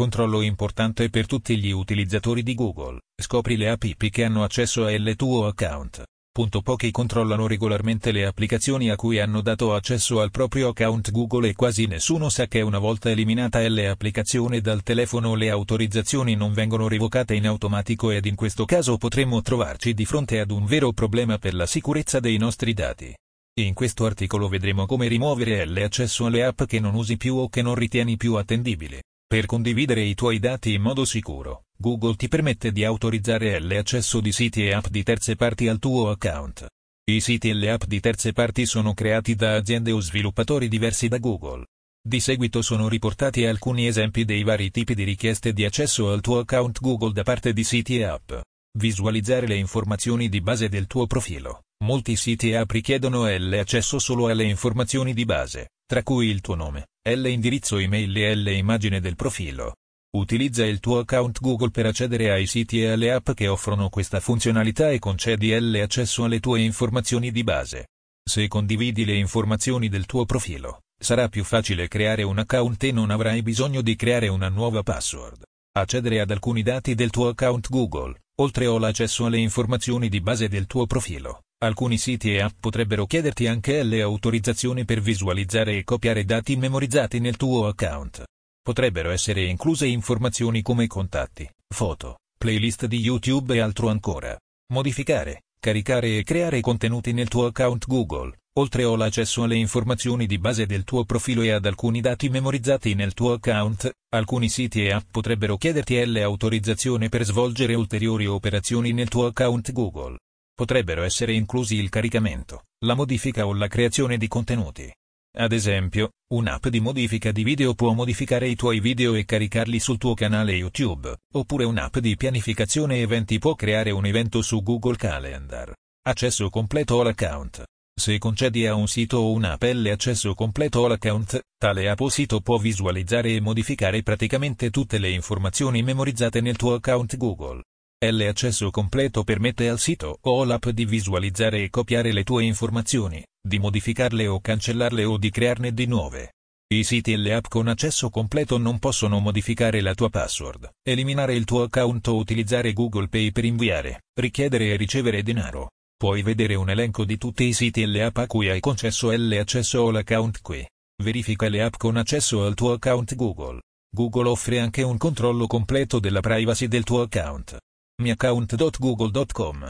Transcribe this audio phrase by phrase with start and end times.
[0.00, 3.00] Controllo importante per tutti gli utilizzatori di Google.
[3.20, 6.04] Scopri le app che hanno accesso al tuo account.
[6.32, 11.50] Punto pochi controllano regolarmente le applicazioni a cui hanno dato accesso al proprio account Google
[11.50, 16.88] e quasi nessuno sa che una volta eliminata l'applicazione dal telefono le autorizzazioni non vengono
[16.88, 21.36] revocate in automatico ed in questo caso potremmo trovarci di fronte ad un vero problema
[21.36, 23.14] per la sicurezza dei nostri dati.
[23.60, 27.60] In questo articolo vedremo come rimuovere l'accesso alle app che non usi più o che
[27.60, 28.98] non ritieni più attendibili.
[29.32, 34.32] Per condividere i tuoi dati in modo sicuro, Google ti permette di autorizzare l'accesso di
[34.32, 36.66] siti e app di terze parti al tuo account.
[37.08, 41.06] I siti e le app di terze parti sono creati da aziende o sviluppatori diversi
[41.06, 41.66] da Google.
[42.02, 46.40] Di seguito sono riportati alcuni esempi dei vari tipi di richieste di accesso al tuo
[46.40, 48.32] account Google da parte di siti e app.
[48.76, 51.60] Visualizzare le informazioni di base del tuo profilo.
[51.84, 56.56] Molti siti e app richiedono l'accesso solo alle informazioni di base, tra cui il tuo
[56.56, 56.86] nome,
[57.16, 59.74] l'indirizzo email e l'immagine del profilo.
[60.12, 64.18] Utilizza il tuo account Google per accedere ai siti e alle app che offrono questa
[64.18, 67.86] funzionalità e concedi l'accesso alle tue informazioni di base.
[68.28, 73.10] Se condividi le informazioni del tuo profilo, sarà più facile creare un account e non
[73.10, 75.42] avrai bisogno di creare una nuova password.
[75.72, 80.48] Accedere ad alcuni dati del tuo account Google, oltre o l'accesso alle informazioni di base
[80.48, 85.84] del tuo profilo, Alcuni siti e app potrebbero chiederti anche le autorizzazioni per visualizzare e
[85.84, 88.24] copiare dati memorizzati nel tuo account.
[88.62, 94.38] Potrebbero essere incluse informazioni come contatti, foto, playlist di YouTube e altro ancora.
[94.72, 100.38] Modificare, caricare e creare contenuti nel tuo account Google, oltre o l'accesso alle informazioni di
[100.38, 104.92] base del tuo profilo e ad alcuni dati memorizzati nel tuo account, alcuni siti e
[104.92, 110.16] app potrebbero chiederti l'autorizzazione per svolgere ulteriori operazioni nel tuo account Google
[110.60, 114.92] potrebbero essere inclusi il caricamento, la modifica o la creazione di contenuti.
[115.38, 119.96] Ad esempio, un'app di modifica di video può modificare i tuoi video e caricarli sul
[119.96, 125.72] tuo canale YouTube, oppure un'app di pianificazione eventi può creare un evento su Google Calendar.
[126.06, 127.64] Accesso completo all'account.
[127.98, 132.58] Se concedi a un sito o un'app l'accesso completo all'account, tale app o sito può
[132.58, 137.62] visualizzare e modificare praticamente tutte le informazioni memorizzate nel tuo account Google.
[138.02, 143.58] L'accesso completo permette al sito o all'app di visualizzare e copiare le tue informazioni, di
[143.58, 146.32] modificarle o cancellarle o di crearne di nuove.
[146.72, 151.34] I siti e le app con accesso completo non possono modificare la tua password, eliminare
[151.34, 155.72] il tuo account o utilizzare Google Pay per inviare, richiedere e ricevere denaro.
[155.94, 159.10] Puoi vedere un elenco di tutti i siti e le app a cui hai concesso
[159.14, 160.66] l'accesso o l'account qui.
[161.02, 163.60] Verifica le app con accesso al tuo account Google.
[163.94, 167.58] Google offre anche un controllo completo della privacy del tuo account
[168.00, 169.68] miaccount.google.com.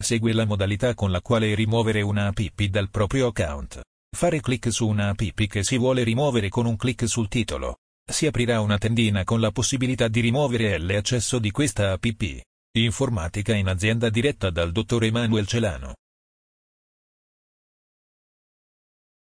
[0.00, 3.80] Segui la modalità con la quale rimuovere una app dal proprio account.
[4.16, 7.78] Fare clic su una app che si vuole rimuovere con un clic sul titolo.
[8.10, 12.22] Si aprirà una tendina con la possibilità di rimuovere l'accesso di questa app.
[12.78, 15.94] Informatica in azienda diretta dal dottor Emanuel Celano.